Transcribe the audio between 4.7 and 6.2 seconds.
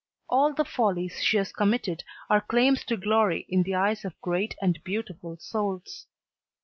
beautiful souls.